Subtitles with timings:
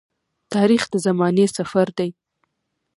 [0.53, 2.09] تاریخ د زمانې سفر دی.